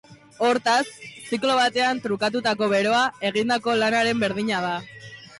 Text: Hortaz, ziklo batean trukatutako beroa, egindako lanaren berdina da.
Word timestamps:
Hortaz, 0.45 0.85
ziklo 1.25 1.57
batean 1.59 1.99
trukatutako 2.05 2.69
beroa, 2.71 3.01
egindako 3.29 3.75
lanaren 3.83 4.23
berdina 4.25 4.63
da. 4.65 4.73